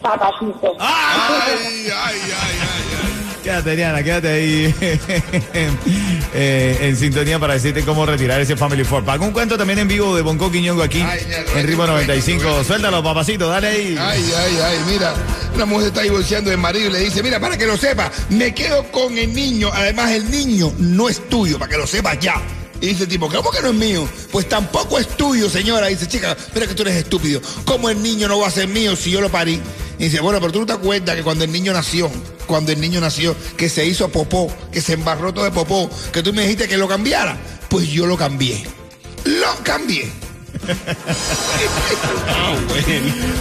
Papacito. 0.02 0.76
¡Ay! 0.78 1.88
Ay, 1.88 1.90
ay, 1.90 2.20
ay, 2.20 2.56
ay. 3.02 3.31
Quédate, 3.42 3.74
Diana, 3.74 4.04
quédate 4.04 4.28
ahí 4.28 4.74
eh, 6.32 6.78
en 6.80 6.96
sintonía 6.96 7.40
para 7.40 7.54
decirte 7.54 7.82
cómo 7.82 8.06
retirar 8.06 8.40
ese 8.40 8.56
Family 8.56 8.84
Four 8.84 9.04
Pack. 9.04 9.20
Un 9.20 9.32
cuento 9.32 9.58
también 9.58 9.80
en 9.80 9.88
vivo 9.88 10.14
de 10.14 10.22
Bonco 10.22 10.50
Quiñongo 10.50 10.82
aquí 10.82 11.00
Ay, 11.02 11.26
ya, 11.28 11.38
en 11.58 11.66
Ritmo 11.66 11.78
bueno, 11.78 11.94
95. 11.94 12.44
bueno. 12.44 12.62
Suéltalo, 12.64 13.02
papacito, 13.02 13.48
dale 13.48 13.66
ahí. 13.66 13.96
Ay, 13.98 14.32
ay, 14.36 14.58
ay, 14.62 14.78
mira, 14.86 15.14
una 15.56 15.64
mujer 15.66 15.88
está 15.88 16.02
divorciando 16.02 16.50
del 16.50 16.60
marido 16.60 16.88
y 16.88 16.92
le 16.92 17.00
dice, 17.00 17.20
mira, 17.20 17.40
para 17.40 17.58
que 17.58 17.66
lo 17.66 17.76
sepa, 17.76 18.12
me 18.30 18.54
quedo 18.54 18.84
con 18.92 19.18
el 19.18 19.34
niño, 19.34 19.70
además 19.74 20.12
el 20.12 20.30
niño 20.30 20.72
no 20.78 21.08
es 21.08 21.28
tuyo, 21.28 21.58
para 21.58 21.70
que 21.70 21.78
lo 21.78 21.86
sepas 21.88 22.20
ya. 22.20 22.40
Y 22.80 22.86
dice 22.88 23.04
el 23.04 23.08
tipo, 23.08 23.28
¿cómo 23.28 23.50
que 23.50 23.60
no 23.62 23.68
es 23.68 23.74
mío? 23.74 24.08
Pues 24.32 24.48
tampoco 24.48 24.98
es 24.98 25.06
tuyo, 25.16 25.48
señora. 25.48 25.86
Dice, 25.86 26.08
chica, 26.08 26.36
mira 26.52 26.66
que 26.66 26.74
tú 26.74 26.82
eres 26.82 26.96
estúpido. 26.96 27.40
¿Cómo 27.64 27.88
el 27.88 28.02
niño 28.02 28.26
no 28.26 28.40
va 28.40 28.48
a 28.48 28.50
ser 28.50 28.66
mío 28.66 28.96
si 28.96 29.12
yo 29.12 29.20
lo 29.20 29.28
parí? 29.28 29.60
Y 29.98 30.04
dice, 30.04 30.20
bueno, 30.20 30.40
pero 30.40 30.52
tú 30.52 30.60
no 30.60 30.66
te 30.66 30.72
acuerdas 30.72 31.16
que 31.16 31.22
cuando 31.22 31.44
el 31.44 31.52
niño 31.52 31.72
nació, 31.72 32.10
cuando 32.46 32.72
el 32.72 32.80
niño 32.80 33.00
nació, 33.00 33.36
que 33.56 33.68
se 33.68 33.86
hizo 33.86 34.08
popó, 34.08 34.52
que 34.72 34.80
se 34.80 34.94
embarró 34.94 35.32
todo 35.32 35.44
de 35.44 35.50
popó, 35.50 35.90
que 36.12 36.22
tú 36.22 36.32
me 36.32 36.42
dijiste 36.42 36.68
que 36.68 36.76
lo 36.76 36.88
cambiara. 36.88 37.38
Pues 37.68 37.88
yo 37.88 38.06
lo 38.06 38.16
cambié. 38.16 38.64
Lo 39.24 39.64
cambié. 39.64 40.21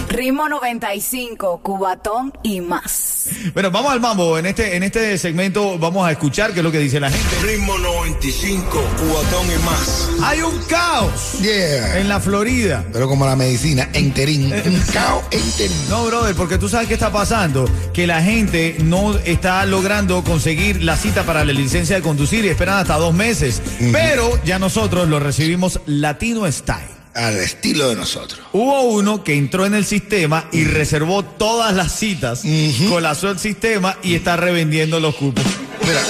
Ritmo 0.08 0.48
95, 0.48 1.60
Cubatón 1.62 2.32
y 2.42 2.60
más. 2.60 3.28
Bueno, 3.54 3.70
vamos 3.70 3.92
al 3.92 4.00
mambo. 4.00 4.36
En 4.38 4.46
este, 4.46 4.76
en 4.76 4.82
este 4.82 5.16
segmento 5.18 5.78
vamos 5.78 6.06
a 6.06 6.10
escuchar 6.12 6.52
qué 6.52 6.60
es 6.60 6.64
lo 6.64 6.72
que 6.72 6.78
dice 6.78 6.98
la 7.00 7.10
gente. 7.10 7.36
Ritmo 7.42 7.78
95, 7.78 8.68
cuatón 9.10 9.46
y 9.46 9.64
más. 9.64 10.08
Hay 10.22 10.42
un 10.42 10.58
caos 10.64 11.38
Yeah. 11.40 11.98
en 11.98 12.08
la 12.08 12.20
Florida. 12.20 12.84
Pero 12.92 13.08
como 13.08 13.24
la 13.26 13.36
medicina, 13.36 13.88
enterín. 13.92 14.52
Un 14.52 14.80
caos 14.92 15.22
enterín. 15.30 15.76
No, 15.88 16.04
brother, 16.06 16.34
porque 16.34 16.58
tú 16.58 16.68
sabes 16.68 16.88
qué 16.88 16.94
está 16.94 17.12
pasando. 17.12 17.68
Que 17.92 18.06
la 18.06 18.22
gente 18.22 18.76
no 18.82 19.16
está 19.18 19.64
logrando 19.66 20.22
conseguir 20.24 20.82
la 20.82 20.96
cita 20.96 21.22
para 21.24 21.44
la 21.44 21.52
licencia 21.52 21.96
de 21.96 22.02
conducir 22.02 22.44
y 22.44 22.48
esperan 22.48 22.78
hasta 22.78 22.96
dos 22.96 23.14
meses. 23.14 23.62
Pero 23.92 24.38
ya 24.44 24.58
nosotros 24.58 25.08
lo 25.08 25.20
recibimos 25.20 25.80
Latino 25.86 26.50
Style. 26.50 26.91
Al 27.14 27.36
estilo 27.38 27.88
de 27.90 27.96
nosotros. 27.96 28.40
Hubo 28.52 28.82
uno 28.82 29.22
que 29.22 29.34
entró 29.34 29.66
en 29.66 29.74
el 29.74 29.84
sistema 29.84 30.48
y 30.50 30.64
reservó 30.64 31.22
todas 31.24 31.74
las 31.74 31.92
citas, 31.98 32.42
colapsó 32.88 33.30
el 33.30 33.38
sistema 33.38 33.98
y 34.02 34.14
está 34.14 34.36
revendiendo 34.36 34.98
los 34.98 35.14
cupos. 35.16 35.44
Mira, 35.82 36.00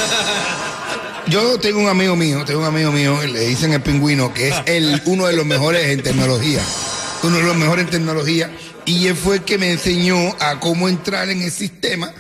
yo 1.29 1.59
tengo 1.59 1.81
un 1.81 1.89
amigo 1.89 2.15
mío, 2.15 2.45
tengo 2.45 2.61
un 2.61 2.67
amigo 2.67 2.93
mío, 2.93 3.19
le 3.23 3.41
dicen 3.47 3.73
el 3.73 3.83
pingüino, 3.83 4.35
que 4.35 4.49
es 4.49 4.55
el, 4.67 5.01
uno 5.07 5.27
de 5.27 5.33
los 5.33 5.47
mejores 5.47 5.89
en 5.89 6.03
tecnología. 6.03 6.61
Uno 7.23 7.37
de 7.37 7.43
los 7.45 7.57
mejores 7.57 7.85
en 7.87 7.91
tecnología. 7.91 8.51
Y 8.85 9.07
él 9.07 9.17
fue 9.17 9.37
el 9.37 9.43
que 9.43 9.57
me 9.59 9.71
enseñó 9.71 10.17
a 10.41 10.61
cómo 10.61 10.89
entrar 10.89 11.31
en 11.31 11.43
el 11.43 11.51
sistema. 11.51 12.13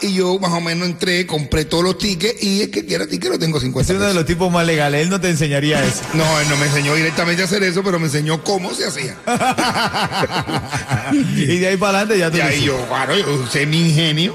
Y 0.00 0.14
yo 0.14 0.38
más 0.38 0.52
o 0.52 0.60
menos 0.60 0.88
entré, 0.88 1.26
compré 1.26 1.64
todos 1.64 1.84
los 1.84 1.98
tickets 1.98 2.42
y 2.42 2.62
el 2.62 2.70
que 2.70 2.84
quiera 2.84 3.06
ticket 3.06 3.30
lo 3.30 3.38
tengo 3.38 3.60
50 3.60 3.92
Es 3.92 3.96
uno 3.98 4.08
de 4.08 4.14
los 4.14 4.26
tipos 4.26 4.50
más 4.50 4.66
legales, 4.66 5.02
él 5.02 5.10
no 5.10 5.20
te 5.20 5.28
enseñaría 5.30 5.82
eso. 5.82 6.02
No, 6.14 6.40
él 6.40 6.48
no 6.48 6.56
me 6.56 6.66
enseñó 6.66 6.94
directamente 6.94 7.42
a 7.42 7.44
hacer 7.44 7.62
eso, 7.62 7.82
pero 7.82 7.98
me 7.98 8.06
enseñó 8.06 8.42
cómo 8.44 8.72
se 8.74 8.86
hacía. 8.86 9.16
y 11.12 11.58
de 11.58 11.68
ahí 11.68 11.76
para 11.76 11.98
adelante 11.98 12.18
ya 12.18 12.30
tú 12.30 12.36
Y 12.38 12.40
ahí 12.40 12.62
yo, 12.64 12.86
claro, 12.86 13.16
yo 13.16 13.32
usé 13.34 13.66
mi 13.66 13.88
ingenio. 13.88 14.34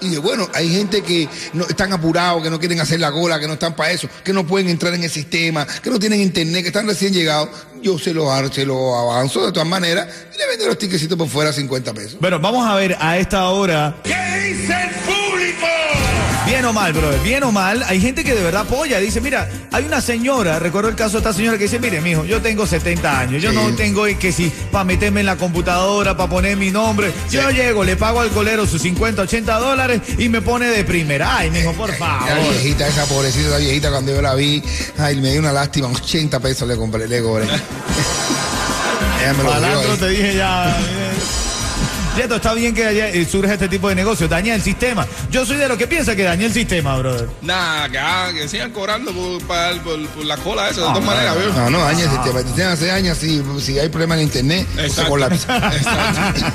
Y, 0.00 0.16
bueno, 0.16 0.48
hay 0.54 0.70
gente 0.70 1.02
que 1.02 1.28
no 1.52 1.64
están 1.66 1.92
apurados, 1.92 2.42
que 2.42 2.50
no 2.50 2.58
quieren 2.58 2.80
hacer 2.80 3.00
la 3.00 3.10
cola, 3.12 3.38
que 3.38 3.46
no 3.46 3.54
están 3.54 3.74
para 3.74 3.90
eso, 3.90 4.08
que 4.24 4.32
no 4.32 4.46
pueden 4.46 4.68
entrar 4.68 4.94
en 4.94 5.04
el 5.04 5.10
sistema, 5.10 5.66
que 5.66 5.90
no 5.90 5.98
tienen 5.98 6.20
internet, 6.20 6.62
que 6.62 6.68
están 6.68 6.86
recién 6.86 7.12
llegados. 7.12 7.48
Yo 7.82 7.98
se 7.98 8.12
lo, 8.12 8.52
se 8.52 8.64
lo 8.64 8.96
avanzo 8.96 9.46
de 9.46 9.52
todas 9.52 9.68
maneras 9.68 10.08
y 10.34 10.38
le 10.38 10.46
vendo 10.48 10.66
los 10.66 10.78
tiquecitos 10.78 11.16
por 11.16 11.28
fuera 11.28 11.50
a 11.50 11.52
50 11.52 11.94
pesos. 11.94 12.16
Bueno, 12.20 12.38
vamos 12.40 12.66
a 12.68 12.74
ver 12.74 12.96
a 12.98 13.18
esta 13.18 13.48
hora. 13.48 13.96
¿Qué 14.02 14.10
dice 14.10 14.72
el 14.72 14.90
público? 14.90 15.77
Bien 16.48 16.64
o 16.64 16.72
mal, 16.72 16.92
brother, 16.94 17.20
bien 17.20 17.44
o 17.44 17.52
mal, 17.52 17.82
hay 17.86 18.00
gente 18.00 18.24
que 18.24 18.34
de 18.34 18.42
verdad 18.42 18.62
apoya. 18.62 18.98
Dice, 18.98 19.20
mira, 19.20 19.48
hay 19.70 19.84
una 19.84 20.00
señora, 20.00 20.58
recuerdo 20.58 20.88
el 20.88 20.96
caso 20.96 21.12
de 21.12 21.18
esta 21.18 21.32
señora 21.34 21.58
que 21.58 21.64
dice, 21.64 21.78
mire, 21.78 22.00
mijo, 22.00 22.24
yo 22.24 22.40
tengo 22.40 22.66
70 22.66 23.20
años, 23.20 23.42
yo 23.42 23.50
Sí. 23.50 23.56
no 23.56 23.74
tengo 23.76 24.04
que 24.18 24.32
si 24.32 24.50
para 24.72 24.84
meterme 24.84 25.20
en 25.20 25.26
la 25.26 25.36
computadora, 25.36 26.16
para 26.16 26.30
poner 26.30 26.56
mi 26.56 26.70
nombre. 26.70 27.12
Yo 27.30 27.50
llego, 27.50 27.84
le 27.84 27.96
pago 27.96 28.20
al 28.20 28.30
colero 28.30 28.66
sus 28.66 28.80
50, 28.82 29.22
80 29.22 29.58
dólares 29.58 30.00
y 30.16 30.28
me 30.30 30.40
pone 30.40 30.66
de 30.68 30.84
primera. 30.84 31.36
Ay, 31.36 31.50
mijo, 31.50 31.72
por 31.74 31.92
favor. 31.94 32.26
La 32.28 32.38
viejita, 32.38 32.88
esa 32.88 33.04
pobrecita, 33.04 33.48
esa 33.48 33.58
viejita, 33.58 33.90
cuando 33.90 34.14
yo 34.14 34.22
la 34.22 34.34
vi, 34.34 34.62
ay, 34.96 35.16
me 35.16 35.30
dio 35.32 35.40
una 35.40 35.52
lástima, 35.52 35.88
80 35.88 36.40
pesos 36.40 36.66
le 36.66 36.76
compré, 36.76 37.06
le 37.06 37.22
cobré. 37.22 37.44
Ella 39.20 39.32
me 39.34 39.42
lo 39.42 39.50
dio 39.50 39.60
Malandro, 39.60 39.92
ahí. 39.92 39.98
te 39.98 40.08
dije 40.08 40.34
ya. 40.36 40.76
Cierto, 42.18 42.34
está 42.34 42.52
bien 42.52 42.74
que 42.74 42.84
haya- 42.84 43.10
eh, 43.10 43.24
surja 43.24 43.52
este 43.52 43.68
tipo 43.68 43.88
de 43.88 43.94
negocio, 43.94 44.26
daña 44.26 44.52
el 44.52 44.60
sistema. 44.60 45.06
Yo 45.30 45.46
soy 45.46 45.56
de 45.56 45.68
los 45.68 45.78
que 45.78 45.86
piensa 45.86 46.16
que 46.16 46.24
daña 46.24 46.46
el 46.46 46.52
sistema, 46.52 46.98
brother. 46.98 47.28
Nada, 47.42 47.88
que, 48.32 48.40
que 48.40 48.48
sigan 48.48 48.72
cobrando 48.72 49.12
por, 49.12 49.40
pagar 49.46 49.80
por, 49.84 50.04
por 50.08 50.24
la 50.24 50.36
cola 50.38 50.68
esa, 50.68 50.80
de 50.80 50.86
todas 50.88 51.04
maneras, 51.04 51.36
¿veo? 51.36 51.52
No, 51.52 51.70
no, 51.70 51.78
daña 51.78 52.02
el 52.06 52.10
sistema. 52.10 52.40
Si 52.40 52.46
tienen 52.46 52.72
hace 52.72 52.90
años, 52.90 53.18
si, 53.18 53.40
si 53.60 53.78
hay 53.78 53.88
problema 53.88 54.16
en 54.16 54.22
internet, 54.22 54.66
se 54.74 54.86
Exacto. 54.86 55.10
colapsa. 55.10 55.58
Exacto. 55.76 56.46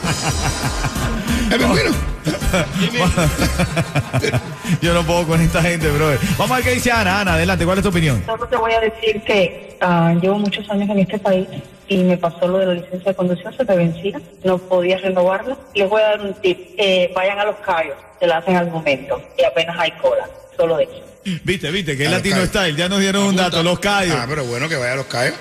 Yo 4.81 4.93
no 4.93 5.05
puedo 5.05 5.25
con 5.27 5.39
esta 5.41 5.61
gente, 5.61 5.89
brother. 5.89 6.19
Vamos 6.37 6.51
a 6.51 6.55
ver 6.55 6.63
qué 6.65 6.71
dice 6.71 6.91
Ana. 6.91 7.21
Ana, 7.21 7.33
adelante, 7.35 7.63
¿cuál 7.65 7.77
es 7.77 7.83
tu 7.83 7.89
opinión? 7.89 8.21
Solo 8.25 8.45
te 8.47 8.57
voy 8.57 8.71
a 8.73 8.79
decir 8.81 9.21
que 9.25 9.72
ah, 9.81 10.13
llevo 10.21 10.37
muchos 10.39 10.69
años 10.69 10.89
en 10.89 10.99
este 10.99 11.17
país 11.19 11.47
y 11.87 11.97
me 11.97 12.17
pasó 12.17 12.47
lo 12.47 12.57
de 12.59 12.65
la 12.67 12.73
licencia 12.75 13.11
de 13.11 13.15
conducción, 13.15 13.53
se 13.55 13.65
te 13.65 13.75
vencía, 13.75 14.19
no 14.43 14.57
podías 14.57 15.01
renovarla. 15.01 15.57
Les 15.75 15.89
voy 15.89 16.01
a 16.01 16.05
dar 16.05 16.21
un 16.21 16.33
tip, 16.35 16.57
eh, 16.77 17.11
vayan 17.15 17.39
a 17.39 17.45
los 17.45 17.55
callos, 17.57 17.95
se 18.19 18.27
la 18.27 18.37
hacen 18.37 18.55
al 18.55 18.69
momento 18.71 19.21
y 19.37 19.43
apenas 19.43 19.75
hay 19.79 19.91
cola, 20.01 20.27
solo 20.57 20.79
eso. 20.79 20.91
Viste, 21.43 21.71
viste, 21.71 21.95
que 21.97 22.05
es 22.05 22.11
Latino 22.11 22.35
callos. 22.35 22.49
Style. 22.49 22.75
Ya 22.75 22.89
nos 22.89 22.99
dieron 22.99 23.23
un 23.23 23.35
dato, 23.35 23.63
los 23.63 23.79
callos. 23.79 24.15
ah, 24.19 24.25
pero 24.27 24.43
bueno, 24.45 24.67
que 24.67 24.75
vaya 24.75 24.93
a 24.93 24.97
los 24.97 25.05
callos. 25.05 25.35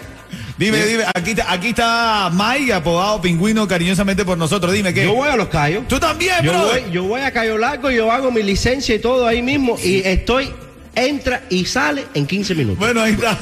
Dime, 0.56 0.78
dime, 0.84 1.04
aquí, 1.14 1.30
está- 1.30 1.52
aquí 1.52 1.68
está 1.70 2.30
Mike, 2.32 2.72
apodado 2.72 3.20
Pingüino 3.20 3.66
cariñosamente 3.66 4.24
por 4.24 4.38
nosotros. 4.38 4.72
Dime, 4.72 4.94
¿qué? 4.94 5.04
Yo 5.04 5.14
voy 5.14 5.28
a 5.28 5.36
los 5.36 5.48
callos. 5.48 5.86
¿Tú 5.88 5.98
también, 5.98 6.36
Yo 6.42 6.52
bro? 6.52 6.62
voy, 6.68 6.82
yo 6.92 7.02
voy 7.04 7.20
a 7.22 7.32
Cayo 7.32 7.58
Largo, 7.58 7.90
yo 7.90 8.10
hago 8.12 8.30
mi 8.30 8.42
licencia 8.42 8.94
y 8.94 8.98
todo 8.98 9.26
ahí 9.26 9.42
mismo 9.42 9.76
y 9.82 9.98
estoy, 10.06 10.52
entra 10.94 11.44
y 11.48 11.64
sale 11.64 12.06
en 12.14 12.26
15 12.26 12.54
minutos. 12.54 12.78
Bueno, 12.78 13.02
ahí 13.02 13.12
está. 13.12 13.38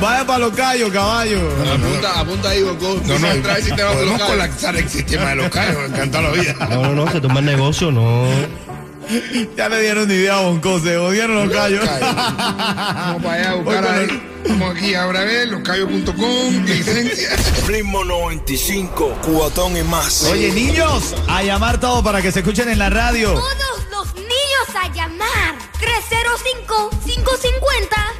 Vaya 0.00 0.26
para 0.26 0.38
los 0.38 0.54
callos, 0.54 0.90
caballo. 0.90 1.40
apunta, 1.72 2.20
apunta 2.20 2.50
ahí, 2.50 2.62
Bongo. 2.62 3.00
No, 3.06 3.18
no, 3.18 3.30
entrar 3.30 3.56
al 3.56 3.62
sistema 3.62 3.90
de 3.90 4.06
los 4.06 4.12
callos. 4.12 4.30
colapsar 4.30 4.76
el 4.76 4.88
sistema 4.88 5.28
de 5.30 5.36
los 5.36 5.48
callos, 5.50 5.78
me 5.78 5.86
encanta 5.86 6.22
la 6.22 6.30
vida. 6.30 6.54
No, 6.70 6.82
no, 6.82 6.94
no, 7.04 7.12
se 7.12 7.20
toma 7.20 7.40
el 7.40 7.46
negocio, 7.46 7.90
no. 7.90 8.28
Ya 9.56 9.68
le 9.68 9.82
dieron 9.82 10.10
idea 10.10 10.36
a 10.36 10.40
Bonco, 10.42 10.78
se 10.78 10.96
odiaron 10.96 11.48
los 11.48 11.52
callos. 11.52 11.84
Vamos 11.84 13.22
para 13.22 13.34
allá 13.34 13.50
a 13.50 13.54
buscar 13.54 13.84
ahí. 13.84 14.22
Vamos 14.48 14.76
aquí 14.76 14.94
ahora 14.94 15.20
a 15.20 15.24
ver, 15.24 15.48
loscallos.com, 15.48 16.64
licencia. 16.64 17.30
Ritmo 17.66 18.04
95, 18.04 19.18
cuatón 19.22 19.76
y 19.76 19.82
más. 19.82 20.24
Oye, 20.24 20.52
niños, 20.52 21.14
a 21.28 21.42
llamar 21.42 21.80
todo 21.80 22.02
para 22.02 22.22
que 22.22 22.30
se 22.30 22.40
escuchen 22.40 22.68
en 22.68 22.78
la 22.78 22.88
radio. 22.88 23.34
A 24.80 24.88
llamar. 24.92 25.56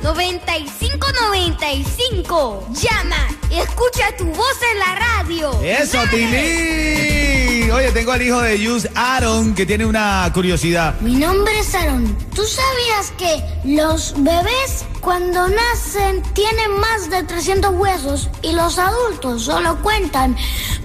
305-550-9595. 0.02 2.72
Llama 2.72 3.28
y 3.50 3.58
escucha 3.58 4.16
tu 4.16 4.24
voz 4.26 4.56
en 4.72 4.78
la 4.78 4.94
radio. 4.94 5.60
Eso. 5.62 5.98
Tilín. 6.10 7.70
Oye, 7.70 7.92
tengo 7.92 8.12
al 8.12 8.22
hijo 8.22 8.40
de 8.40 8.58
Yus, 8.58 8.88
Aaron, 8.94 9.54
que 9.54 9.64
tiene 9.64 9.86
una 9.86 10.28
curiosidad. 10.34 10.98
Mi 11.00 11.14
nombre 11.14 11.60
es 11.60 11.74
Aaron. 11.74 12.16
¿Tú 12.34 12.42
sabías 12.44 13.12
que 13.16 13.42
los 13.64 14.14
bebés 14.16 14.84
cuando 15.00 15.48
nacen 15.48 16.22
tienen 16.34 16.72
más 16.80 17.08
de 17.10 17.22
300 17.22 17.72
huesos 17.74 18.28
y 18.42 18.52
los 18.52 18.78
adultos 18.78 19.44
solo 19.44 19.80
cuentan 19.82 20.36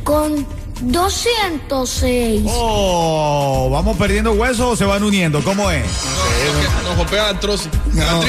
con 0.04 0.46
206? 0.82 2.44
Oh, 2.48 3.70
¿vamos 3.72 3.98
perdiendo 3.98 4.34
huesos 4.34 4.74
o 4.74 4.76
se 4.76 4.86
van 4.86 5.04
uniendo? 5.04 5.44
¿Cómo 5.44 5.72
es? 5.72 5.86
No, 5.86 6.62
que 6.62 6.88
nos 6.88 6.98
golpea 6.98 7.30
artrosis. 7.30 7.70
No. 7.94 8.24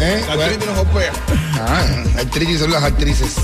¿Eh? 0.00 0.24
La 0.26 0.32
artritis 0.34 0.66
nos 0.66 0.76
golpea. 0.76 1.12
Ah, 1.54 1.84
actrices 2.18 2.60
son 2.60 2.70
las 2.70 2.84
actrices. 2.84 3.34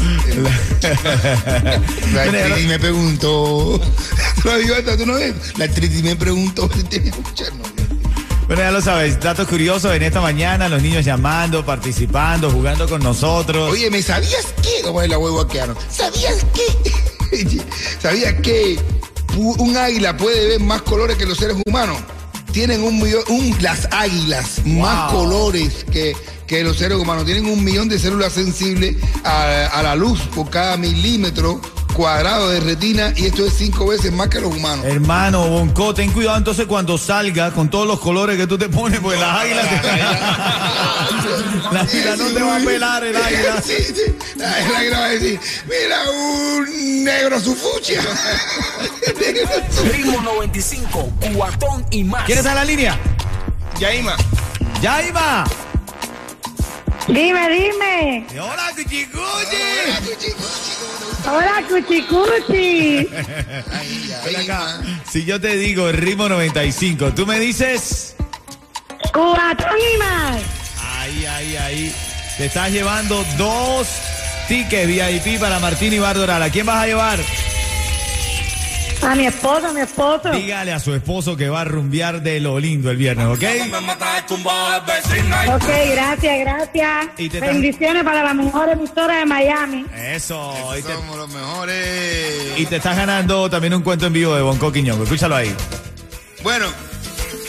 La 2.14 2.23
actriz 2.23 2.69
me 2.69 2.78
preguntó. 2.78 3.81
¿Tú 4.40 4.49
la 4.49 4.57
vio 4.57 4.76
esta? 4.76 4.97
¿Tú 4.97 5.04
no 5.04 5.14
ves? 5.14 5.35
La 5.59 5.64
actriz 5.64 6.02
me 6.02 6.14
preguntó. 6.14 6.71
Bueno, 8.47 8.62
ya 8.62 8.71
lo 8.71 8.83
sabes, 8.83 9.19
datos 9.21 9.49
curiosos 9.49 9.95
en 9.95 10.02
esta 10.02 10.21
mañana, 10.21 10.69
los 10.69 10.83
niños 10.83 11.04
llamando, 11.04 11.64
participando, 11.64 12.50
jugando 12.50 12.87
con 12.87 13.02
nosotros. 13.02 13.73
Oye, 13.73 13.90
¿me 13.90 14.02
sabías 14.02 14.47
qué? 14.62 14.90
Ver 14.90 15.09
la 15.09 15.19
huevo 15.19 15.47
¿Sabías 15.90 16.45
qué? 16.52 17.12
¿Sabías 18.00 18.35
que 18.41 18.79
un 19.37 19.76
águila 19.76 20.17
puede 20.17 20.47
ver 20.49 20.61
más 20.61 20.83
colores 20.83 21.17
que 21.17 21.26
los 21.26 21.38
seres 21.38 21.57
humanos? 21.67 21.99
Tienen 22.53 22.85
un 22.85 23.03
millón, 23.03 23.23
un- 23.31 23.57
las 23.61 23.88
águilas, 23.91 24.64
más 24.64 25.11
colores 25.12 25.85
que, 25.91 26.17
que 26.47 26.62
los 26.62 26.76
seres 26.76 26.99
humanos. 26.99 27.25
Tienen 27.25 27.47
un 27.47 27.64
millón 27.64 27.88
de 27.88 27.99
células 27.99 28.33
sensibles 28.33 28.97
a, 29.25 29.67
a 29.73 29.83
la 29.83 29.97
luz 29.97 30.21
por 30.35 30.49
cada 30.50 30.76
milímetro 30.76 31.61
cuadrado 31.95 32.51
de 32.51 32.61
retina 32.61 33.13
y 33.17 33.27
esto 33.27 33.47
es 33.47 33.55
cinco 33.55 33.87
veces 33.87 34.13
más 34.13 34.29
que 34.29 34.41
los 34.41 34.55
humanos. 34.55 34.85
Hermano, 34.85 35.47
Bonco, 35.49 35.95
ten 35.95 36.11
cuidado 36.13 36.37
entonces 36.37 36.67
cuando 36.67 36.99
salga 36.99 37.51
con 37.53 37.71
todos 37.71 37.87
los 37.87 38.01
colores 38.01 38.37
que 38.37 38.47
tú 38.47 38.59
te 38.59 38.69
pones, 38.69 39.01
porque 39.01 39.19
las 39.19 39.39
águilas 39.41 39.69
te... 39.69 39.81
La 41.73 41.81
águila 41.81 42.17
no 42.17 42.27
te 42.27 42.43
va 42.43 42.57
a 42.57 42.61
pelar 42.61 43.05
el 43.05 43.17
águila. 43.17 43.63
Sí, 43.63 43.75
sí. 43.79 44.15
El 44.37 44.75
águila 44.77 44.99
va 45.01 45.05
a 45.07 45.09
decir, 45.11 45.41
mira 45.67 46.11
un 46.11 47.05
negro 47.05 47.41
su 47.41 47.55
fucsia. 47.55 48.03
Negro 49.21 49.49
su- 49.71 49.85
Ritmo 49.85 50.21
95, 50.21 51.13
cuatón 51.35 51.87
y 51.91 52.05
más. 52.05 52.25
¿Quién 52.27 52.39
está 52.39 52.51
en 52.51 52.57
la 52.57 52.65
línea? 52.65 52.99
Yaima. 53.79 54.17
¡Yaima! 54.83 55.45
Dime, 57.09 57.49
dime. 57.51 58.27
¡Hola, 58.41 58.73
cuchicuchi! 58.75 59.17
Hola, 59.87 60.01
chico. 60.19 60.39
Hola, 61.31 61.63
cuchicuchi. 61.69 63.09
Acá. 64.43 64.81
Si 65.11 65.25
yo 65.25 65.41
te 65.41 65.57
digo 65.57 65.93
ritmo 65.93 66.29
95, 66.29 67.13
tú 67.13 67.27
me 67.27 67.39
dices. 67.39 68.17
Cubatón 69.13 69.79
y 69.95 69.99
más. 69.99 70.41
Ahí, 70.83 71.27
ahí, 71.27 71.57
ahí. 71.57 71.95
Te 72.39 72.47
estás 72.47 72.71
llevando 72.73 73.25
dos 73.37 73.87
tickets 74.49 74.89
VIP 74.89 75.39
para 75.39 75.59
Martín 75.59 75.93
y 75.93 75.99
Bardoral. 75.99 76.43
¿A 76.43 76.51
quién 76.51 76.65
vas 76.65 76.83
a 76.83 76.87
llevar? 76.87 77.19
A 79.07 79.15
mi 79.15 79.27
esposo, 79.27 79.67
a 79.69 79.73
mi 79.73 79.81
esposo. 79.83 80.31
Dígale 80.33 80.73
a 80.73 80.81
su 80.81 80.95
esposo 80.95 81.37
que 81.37 81.49
va 81.49 81.61
a 81.61 81.65
rumbear 81.65 82.23
de 82.23 82.41
lo 82.41 82.59
lindo 82.59 82.91
el 82.91 82.97
viernes, 82.97 83.27
¿ok? 83.27 83.43
Ok, 85.55 85.69
gracias, 85.93 86.41
gracias. 86.41 87.07
Y 87.19 87.29
te- 87.29 87.41
Bendiciones 87.41 88.03
para 88.05 88.23
la 88.23 88.35
mejor 88.35 88.69
emisora 88.71 89.19
de 89.19 89.27
Miami. 89.27 89.85
Eso. 89.95 90.55
y, 90.79 90.83
te, 90.83 90.93
Somos 90.95 91.17
los 91.19 91.29
mejores. 91.31 92.59
y 92.59 92.67
te 92.67 92.77
estás 92.77 92.97
ganando 92.97 93.49
también 93.51 93.75
un 93.75 93.83
cuento 93.83 94.07
en 94.07 94.13
vivo 94.13 94.35
de 94.35 94.43
Bonco 94.43 94.73
Quiñongo. 94.73 95.05
Escúchalo 95.05 95.37
ahí. 95.37 95.55
Bueno, 96.43 96.67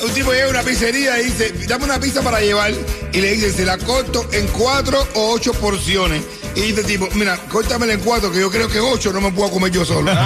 un 0.04 0.12
tipo 0.14 0.32
llega 0.34 0.48
a 0.48 0.50
una 0.50 0.62
pizzería 0.64 1.20
y 1.22 1.26
dice, 1.26 1.54
dame 1.68 1.86
una 1.86 2.00
pizza 2.00 2.22
para 2.22 2.42
llevar. 2.42 2.72
Y 3.14 3.22
le 3.22 3.32
dice, 3.32 3.52
se 3.54 3.66
la 3.66 3.78
corto 3.78 4.28
en 4.34 4.46
cuatro 4.48 5.08
o 5.16 5.32
ocho 5.32 5.54
porciones. 5.54 6.22
Y 6.56 6.62
dice 6.62 6.84
tipo, 6.84 7.08
mira, 7.16 7.38
córtamela 7.50 7.94
en 7.94 8.00
cuatro, 8.00 8.32
que 8.32 8.40
yo 8.40 8.50
creo 8.50 8.68
que 8.68 8.80
ocho 8.80 9.12
no 9.12 9.20
me 9.22 9.32
puedo 9.32 9.52
comer 9.52 9.72
yo 9.72 9.84
solo. 9.84 10.12
bueno, 10.14 10.22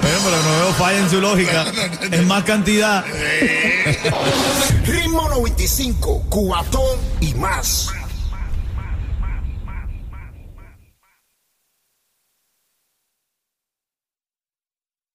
pero 0.00 0.42
no 0.42 0.58
veo 0.58 0.72
falla 0.78 0.98
en 0.98 1.10
su 1.10 1.20
lógica. 1.20 1.66
Es 2.10 2.26
más 2.26 2.44
cantidad. 2.44 3.04
Ritmo 4.86 5.28
95, 5.28 6.24
cuatón 6.30 6.98
y 7.20 7.34
más. 7.34 7.90